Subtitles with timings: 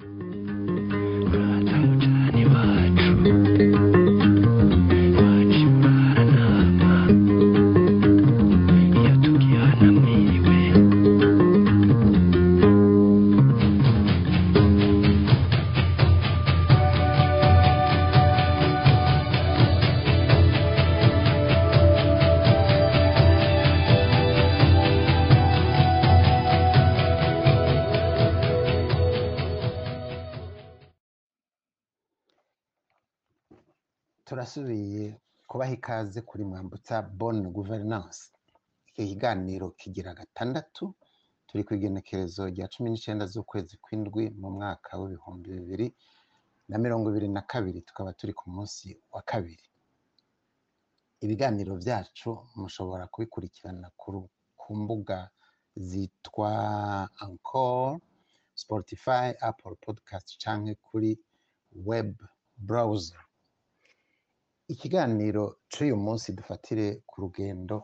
[0.00, 0.23] you
[34.34, 35.04] turasubiye
[35.48, 36.94] kubaha ikaze kuri mwambutsa
[37.56, 38.20] gouvernance.
[38.90, 40.84] Iki kiganiro kigira gatandatu
[41.46, 45.86] turi ku igenekerezo rya cumi n'icenda z'ukwezi kw'indwi mu mwaka w'ibihumbi bibiri
[46.68, 49.62] na mirongo ibiri na kabiri tukaba turi ku munsi wa kabiri.
[51.24, 54.30] Ibiganiro vyacu mushobora kubikurikirana ku-
[54.82, 55.30] mbuga
[55.76, 56.50] zitwa
[57.22, 58.00] encore
[58.54, 61.10] spotify apple podcast canke kuri
[61.86, 62.10] web
[62.58, 63.20] browser.
[64.68, 67.76] Ikiganiro c'uyu munsi dufatire ku rugendo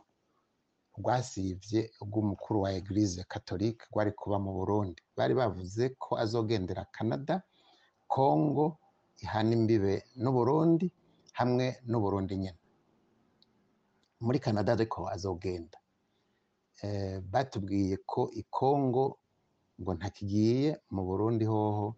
[0.97, 5.01] rwasivye rw'umukuru wa eglise catholique rwari kuba mu burundi.
[5.17, 7.35] Bari bavuze ko azogendera canada
[8.07, 8.65] congo
[9.23, 10.87] ihana imbibe n'uburundi
[11.39, 12.59] hamwe n'uburundi nyene.
[14.25, 15.77] Muri canada ariko azogenda.
[16.83, 19.03] Eh, batubwiye ko i congo
[19.79, 21.95] ngo ntakigiye mu burundi hoho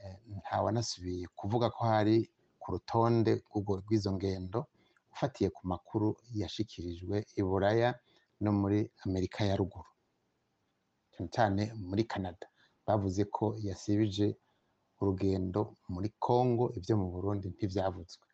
[0.00, 1.26] eh, ntawanasubiye.
[1.38, 2.28] Kuvuga ko hari
[2.68, 3.32] ku rutonde
[3.80, 4.60] rw'izo ngendo
[5.12, 6.08] ufatiye ku makuru
[6.40, 7.90] yashikirijwe i buraya
[8.44, 9.88] no muri amerika ya ruguru.
[11.16, 12.46] Cyane cyane muri canada.
[12.86, 14.26] Bavuze ko yasibije
[15.00, 18.26] urugendo muri congo ibyo mu burundi ntivyavuzwe.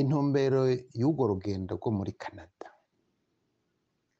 [0.00, 0.60] Intumbero
[1.00, 2.68] y'urwo rugendo rwo muri canada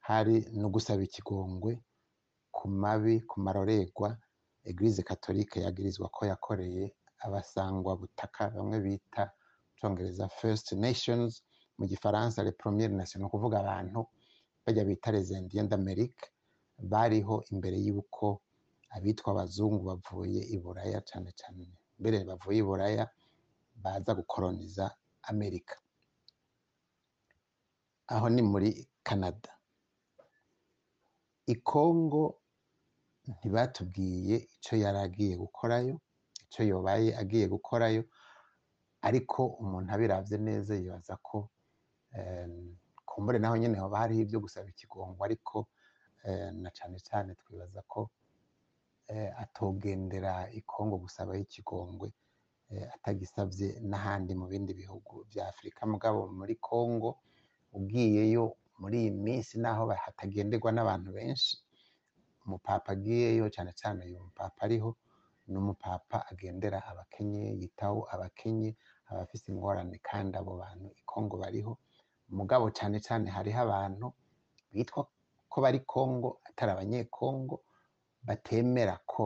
[0.08, 1.72] hari no gusaba ikigongwe
[2.56, 4.08] ku mabi ku marorerwa
[4.68, 6.84] eglise katolike yagirizwa ko yakoreye
[7.24, 9.24] abasangwa butaka bamwe bita
[9.80, 11.42] congereza first nations
[11.78, 13.24] mu gifaransa le premiere nation.
[13.24, 14.00] Ukuvuga abantu
[14.66, 16.24] bajya bita les indiens d'amerique
[16.92, 18.40] bariho imbere y'uko
[18.94, 21.64] abitwa abazungu bavuye i buraya cane cane
[21.98, 23.04] mbere bavuye i buraya
[23.82, 24.84] baza gukoroniza
[25.22, 25.76] amerika.
[28.12, 29.50] Aho ni muri canada.
[31.46, 32.40] I congo
[33.26, 36.00] ntibatubwiye ico yari agiye gukorayo
[36.50, 38.02] ico yobaye agiye gukorayo
[39.08, 41.48] ariko umuntu abiravye neza yibaza ko
[43.06, 45.66] kumbure naho nyene hoba hariho ivyo gusaba ikigongwe ariko
[46.62, 48.10] na cane cane twibaza ko
[49.08, 52.12] eh, atogendera i Congo gusabayo ikigongwe
[52.70, 57.18] eh, atagisavye n'ahandi mu bindi bihugu vya Afurika mugabo muri Congo
[57.72, 61.58] ugiyeyo muri iyi minsi naho hatagenderwa n'abantu benshi
[62.46, 64.90] umupapa agiyeyo cane cane uyu mupapa ariho
[65.50, 68.70] ni umupapa agendera abakenye yitaho abakenye
[69.10, 71.72] abafise ingorane kandi abo bantu i Congo bariho.
[72.38, 74.06] Mugabo cane cane hariho abantu
[74.72, 75.02] bitwa
[75.50, 77.56] ko bari Congo atari abanyekongo
[78.26, 79.24] batemera ko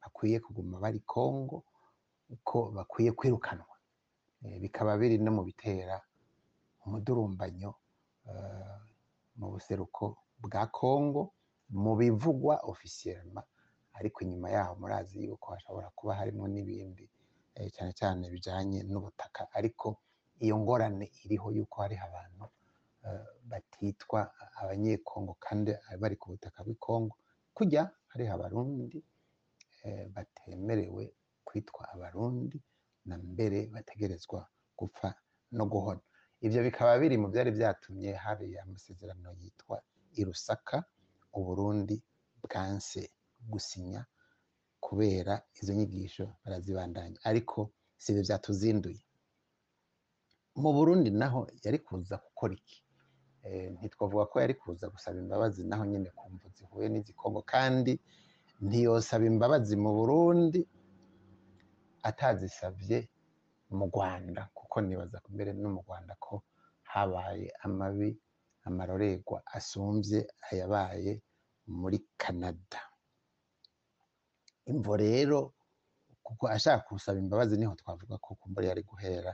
[0.00, 1.56] bakwiye kuguma bari Congo
[2.48, 3.74] ko bakwiye kwirukanwa.
[4.44, 5.96] Eh, bikaba biri no mu bitera
[6.84, 7.72] umudurumbanyo
[8.28, 8.76] eh,
[9.38, 10.04] mu buseruko
[10.42, 11.22] bwa Congo
[11.82, 12.54] mu bivugwa
[13.98, 17.04] ariko inyuma yaho murazi yuko hashobora kuba harimo n'ibindi
[17.54, 19.42] eh, cyane cyane bijanye n'ubutaka.
[19.58, 19.86] Ariko
[20.44, 22.44] iyo ngorane iriho yuko hariho abantu
[23.06, 24.20] eh, batitwa
[24.60, 27.14] abanyekongo kandi bari ku butaka bw'i Congo
[27.56, 28.98] kujya hariho abarundi
[29.84, 31.04] eh, batemerewe
[31.46, 32.58] kwitwa abarundi
[33.08, 34.40] na mbere bategerezwa
[34.78, 35.08] gupfa
[35.56, 36.00] no guhona.
[36.46, 39.76] Ivyo bikaba biri mu vyari vyatumye hari amasezerano yitwa
[40.20, 40.76] i Lusaka
[41.38, 41.96] uburundi
[42.42, 43.02] bwanse.
[43.52, 44.02] Gusinya
[44.84, 47.18] kubera izo nyigisho barazibandanya.
[47.30, 47.70] Ariko
[48.02, 49.02] sivyo vyatuzinduye
[50.62, 52.78] mu burundi naho yari kuza gukora iki?
[53.44, 57.92] Eh, ntitwavuga ko yari kuza gusaba imbabazi naho nyene ku mvu zihuye n'izikongo kandi
[58.66, 60.60] ntiyosaba imbabazi mu burundi
[62.08, 62.98] atazisavye
[63.76, 66.34] mu rwanda kuko nibaza mbere no mu rwanda ko
[66.92, 68.10] habaye amabi
[68.68, 71.12] amarorerwa asumvye ayabaye
[71.80, 72.80] muri canada.
[74.72, 75.38] Imvo rero
[76.26, 79.32] kuko ashaka gusaba imbabazi ni ho twavuga ko kumbura yari guhera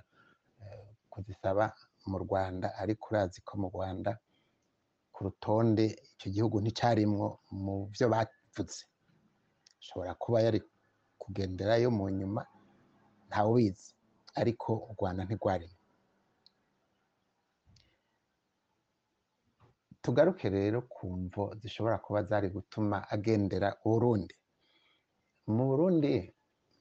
[0.62, 1.64] eh, kuzisaba
[2.10, 4.10] mu rwanda ariko urazi ko mu rwanda
[5.14, 5.84] ku rutonde
[6.14, 7.26] icyo gihugu nticarimwo
[7.64, 8.82] mu vyo bavuze
[9.80, 10.60] ashobora kuba yari
[11.22, 12.42] kugenderayo mu nyuma
[13.28, 13.88] ntawubizi
[14.40, 15.76] ariko u rwanda ntirwarimo
[20.02, 24.34] tugaruke rero ku mvo zishobora kuba zari gutuma agendera urundi
[25.56, 26.12] mu burundi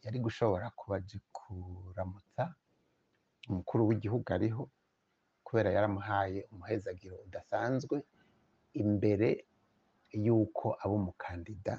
[0.05, 2.43] yari gushobora kuba aje kuramutsa
[3.49, 4.63] umukuru w'igihugu ariho
[5.45, 7.95] kubera yaramuhaye umuhezagiro udasanzwe
[8.83, 9.29] imbere
[10.25, 11.73] y'uko aba umukandida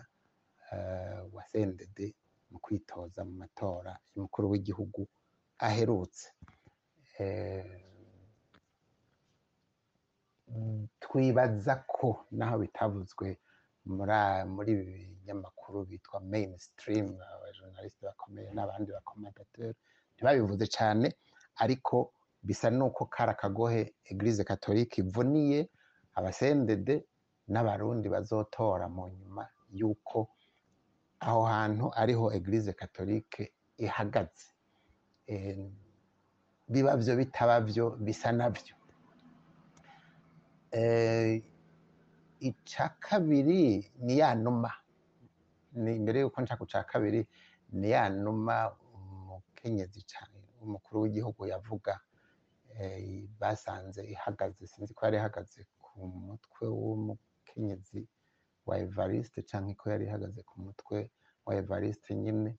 [0.73, 1.99] eh, wa CNDD
[2.51, 5.01] mu kwitoza mu matora y'umukuru w'igihugu
[5.69, 6.27] aherutse.
[7.19, 7.85] Eh,
[11.03, 12.09] twibaza ko
[12.39, 13.27] naho bitavuzwe
[13.87, 14.85] muri ibi
[15.21, 19.75] binyamakuru bitwa mainstream abajournaliste bakomeye n'abandi bakomandateri
[20.15, 21.07] ntibabivuze cyane
[21.63, 22.13] ariko
[22.43, 23.81] bisa n'uko kari akagohe
[24.11, 25.61] eglise katolike ivuniye
[26.19, 26.95] abasendede
[27.53, 29.43] n'abarundi bazotora mu nyuma
[29.79, 30.19] y'uko
[31.21, 33.53] aho hantu ariho eglise katolike
[33.85, 34.47] ihagaze.
[35.27, 35.59] Eh,
[36.69, 38.75] biba byo bitaba byo bisa na byo
[40.73, 41.43] Eh,
[42.41, 44.73] icya kabiri ni ya numa.
[45.73, 47.27] Ni mbere y'uko nca ku cya kabiri
[47.73, 50.05] ni ya numa umukenyezi
[50.63, 52.01] umukuru w'igihugu yavuga.
[52.81, 58.07] Eh, basanze ihagaze sinzi ko yari ihagaze ku mutwe w'umukenyezi
[58.67, 61.11] wa evariste cyangwa ko yari ihagaze ku mutwe
[61.47, 62.57] wa evariste nyine.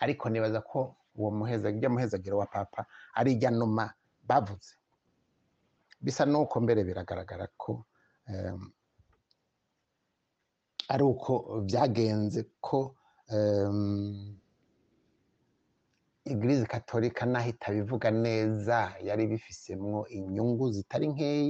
[0.00, 3.92] Ariko nibaza ko uwo muheza ijya muhezagiro wa papa ari ijya numa
[4.28, 4.74] bavuze
[6.00, 7.84] bisa n'uko mbere biragaragara ko
[10.92, 11.32] ari uko
[11.66, 12.78] byagenze ko
[16.30, 18.78] Eglise Katolika naho itabivuga neza
[19.08, 21.48] yari bifisemwo inyungu zitari nkeyi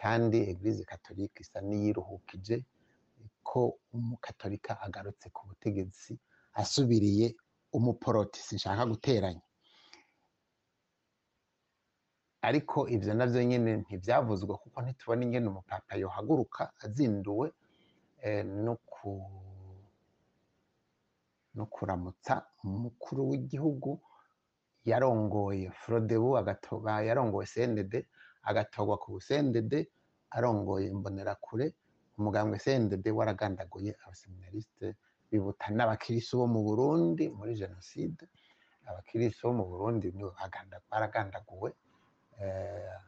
[0.00, 2.56] kandi Eglise Katolika isa n'iyiruhukije
[3.48, 3.60] ko
[3.94, 6.12] umukatolika agarutse ku butegetsi
[6.60, 7.26] asubiriye
[7.76, 9.42] umuporoti sinshaka guteranya.
[12.42, 17.46] Ariko ivyo navyo nyene ntivyavuzwe kuko ntitubona ingene umupapa yohaguruka azinduwe
[18.64, 19.10] no ku
[21.56, 22.34] no kuramutsa
[22.64, 23.90] umukuru w'igihugu
[24.90, 25.66] yarongoye
[26.40, 27.98] agatoba yarongoye sendede
[28.48, 29.78] agatogwa ku busendede
[30.36, 31.66] arongoye imbonerakure
[32.18, 34.86] umugambwe sendede waragandaguye abaseminarisite
[35.30, 38.22] bibuta n'abakirisu bo mu burundi muri jenoside
[38.88, 40.06] abakirisu bo mu burundi
[40.90, 41.70] baragandaguwe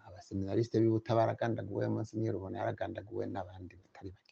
[0.06, 4.25] abaseminarisite bibuta baragandaguwe monsinyeri ubona yaragandaguwe n'abandi batari bake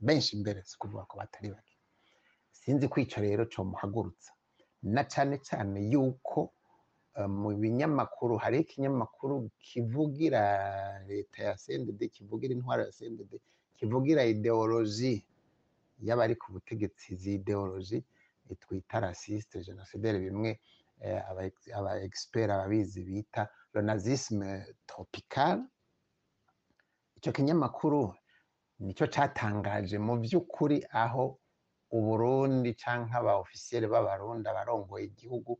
[0.00, 1.74] benshi mbere si kuvuga ko batari bake.
[2.52, 4.32] Sinzi ko icyo rero cyomuhagurutsa
[4.82, 6.52] na cyane cyane yuko
[7.18, 10.42] eh, mu binyamakuru hari ikinyamakuru kivugira
[11.08, 13.36] leta ya sendede kivugira intwaro ya sendede
[13.76, 15.14] kivugira ideoloji
[16.06, 17.98] y'abari ku butegetsi izi ideoloji
[18.62, 20.60] twita rasiste genocidere bimwe
[21.00, 21.20] eh,
[21.78, 23.42] aba expert ababizi bita
[23.74, 25.58] le nazisme tropical.
[27.16, 28.14] Icyo kinyamakuru
[28.78, 31.38] ni cyo cyatangaje mu by'ukuri aho
[31.90, 35.52] uburundi canke aba ofisiyeri b'abarundi abarongoye igihugu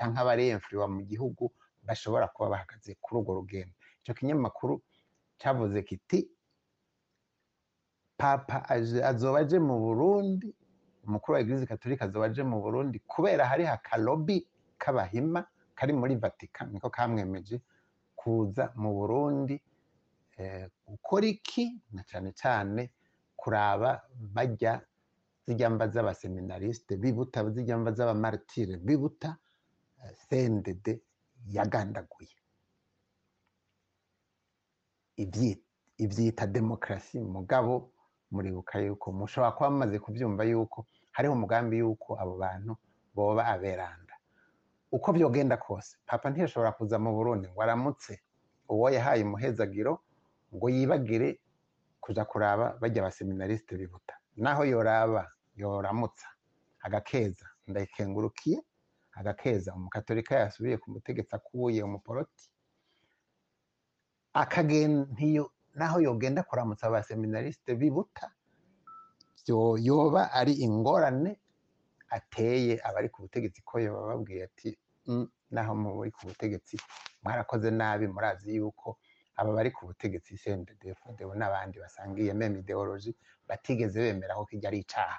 [0.00, 1.44] abari influwa mu gihugu
[1.86, 3.74] bashobora kuba bahagaze kuri urwo rugendo.
[4.02, 4.74] Ico kinyamakuru
[5.40, 6.18] cavuze kiti
[8.16, 8.56] papa
[9.10, 10.48] azoba aje mu burundi
[11.06, 14.46] umukuru wa eglise katolika azoba aje mu burundi kubera hari akalobi
[14.78, 15.44] k'abahima
[15.74, 17.60] kari muri vatika niko kamwemeje
[18.16, 19.60] kuza mu burundi
[20.86, 21.80] gukora iki?
[21.92, 22.90] Na cane cane
[23.36, 24.02] kuraba
[24.34, 24.80] bajya
[25.46, 29.36] zijya mva z'abaseminarisite bibuta zijya mva z'abamaritire bibuta
[30.04, 31.02] eh, sendede
[31.50, 32.36] yagandaguye.
[35.16, 35.62] Ibyi-
[35.98, 37.92] ibyita demokarasi mugabo
[38.30, 42.76] muribuka yuko mushobora kuba mumaze kubyumva yuko hariho umugambi yuko abo bantu
[43.14, 44.14] boba aberanda.
[44.92, 48.20] Uko byogenda kose papa ntiyashobora kuza mu burundi ngo aramutse.
[48.68, 50.00] Uwo yahaye umuhezagiro
[50.54, 51.40] ngo yibagire
[52.00, 56.28] kuja kuraba bajya abaseminarisite bibuta naho yoraba yoramutsa.
[56.82, 57.46] Agakeza.
[57.66, 58.58] Ndayikengurukiye
[59.14, 59.74] agakeza.
[59.74, 62.50] Umukatolika yasubiye ku mutegetsi akuye umuporoti
[64.32, 65.44] akagenda ntiyo
[65.74, 68.26] naho yogenda kuramutsa abaseminarisite bibuta
[69.88, 71.36] yoba ari ingorane
[72.16, 74.70] ateye abari ku butegetsi ko yoba babwiye ati
[75.06, 76.76] "Mm, naho muri ku butegetsi
[77.22, 78.98] mwarakoze nabi murazi yuko
[79.36, 83.12] aba bari ku butegetsi CNDD-FDD n'abandi basangiye meme ideology
[83.48, 85.18] batigeze bemera ko kijya ari icaha.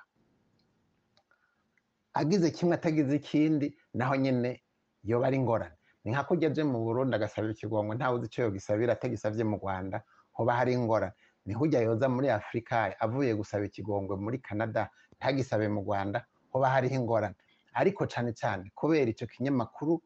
[2.14, 4.62] Agize kimwe atagize ikindi naho nyene
[5.04, 8.94] yoba ari ingorane ni nka kurya aje mu Burundi agasabira ikigongo ntawe uzi ico yogisabira
[8.94, 10.04] atagisavye mu Rwanda
[10.36, 11.14] hoba hari ingorane.
[11.46, 16.96] Ni hujya yoza muri Afurika avuye gusaba ikigongwe muri Canada ntagisabe mu Rwanda hoba hariho
[16.96, 17.36] ingorane.
[17.74, 20.02] Ariko cane cane kubera ico kinyamakuru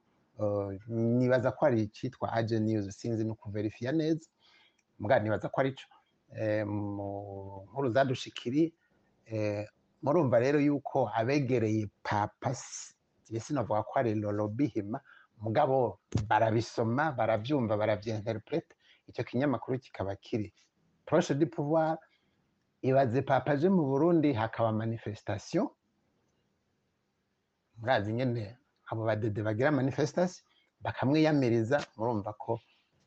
[0.88, 4.30] nibaza ko ari icitwa Age News sinzi no kuverifiya neza.
[5.00, 5.86] Mbwa nibaza ko ari co
[6.38, 8.74] eh, nkuru zadushikiri
[9.26, 9.66] eh,
[10.04, 12.54] murumva rero yuko abegereye papa
[13.40, 15.00] sinavuga ko ari lorobihima
[15.42, 18.76] mugabo barabisoma baravyumva baravyenterprete
[19.08, 20.54] icyo kinyamakuru kikaba kiri.
[21.06, 21.98] Proche du pouvoir
[22.82, 25.70] ibaze papa aje mu burundi hakaba manifestation.
[27.78, 28.58] Murazi nyene
[28.90, 30.44] abo badede bagira manifestation
[30.84, 32.60] bakamwiyamiriza murumva ko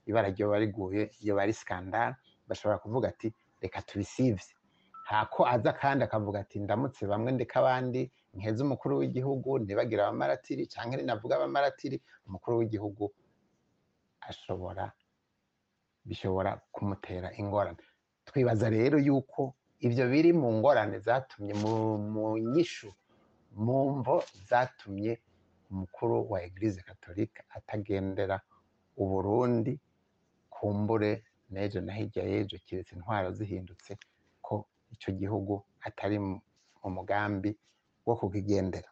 [0.08, 2.14] ibara ryoba riguye iyo bari skandale
[2.48, 3.28] bashobora kuvuga ati
[3.62, 4.52] reka tubisivye.
[5.10, 10.96] Hako aza kandi akavuga ati ndamutse bamwe ndeka abandi nkeze umukuru w'igihugu ntibagire abamaratiri canke
[10.96, 11.96] ninavuga abamaratiri.
[12.26, 13.04] Umukuru w'igihugu
[14.20, 14.92] ashobora
[16.04, 17.82] bishobora kumutera ingorane.
[18.24, 19.54] Twibaza rero yuko
[19.86, 21.54] ivyo biri mu ngorane zatumye
[22.12, 22.88] mu nyishu
[23.64, 24.16] mu mvo
[24.48, 25.12] zatumye
[25.70, 28.36] umukuru wa eglise katolika atagendera
[29.02, 29.72] uburundi
[30.54, 33.92] kumbure n'ejo na hirya y'ejo kiretse intwaro zihindutse
[34.46, 34.54] ko
[34.94, 35.54] ico gihugu
[35.86, 36.34] atari mu
[36.82, 37.50] mu mugambi
[38.06, 38.88] wo kukigendera.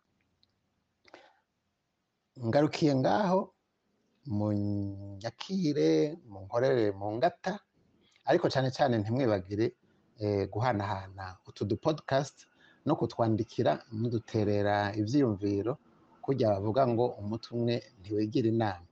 [2.46, 3.40] Ngarukiye ngaho
[4.36, 5.88] munyakire
[6.30, 7.52] munkorere mu ngata
[8.28, 9.66] ariko cyane cyane ntimwibagire
[10.20, 12.36] eh, guhanahana utu du podcast
[12.86, 15.72] no kutwandikira muduterera ivyiyumviro
[16.28, 18.84] kurya bavuga ngo umutwe umwe ntiwigira inama.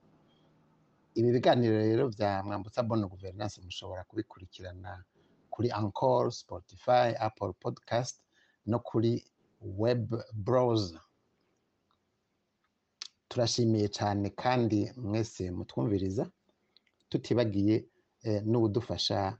[1.17, 4.91] Ibi biganiro rero vya mwambutsa bonne gouvernance mushobora kubikurikirana
[5.53, 8.15] kuri Anchor, Spotify, Apple Podcast
[8.65, 9.11] no kuri
[9.61, 11.01] web browser.
[13.29, 16.23] Turashimiye cyane kandi mwese mutwumviriza
[17.09, 17.75] tutibagiye
[18.25, 19.37] eh, n'ubudufasha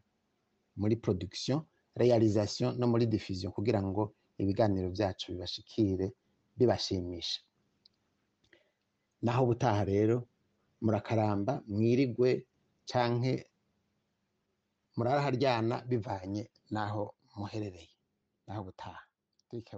[0.77, 1.59] muri production
[1.95, 6.07] realisation no muri diffusion kugira ngo ibiganiro byacu bibashikire
[6.57, 7.41] bibashimisha
[9.27, 10.17] naho butaha rero
[10.83, 12.29] murakaramba mwirigwe
[12.89, 13.33] canke
[14.95, 16.43] muraraharyana bivanye
[16.75, 17.03] naho
[17.37, 17.91] muherereye
[18.47, 19.01] naho butaha
[19.49, 19.73] turike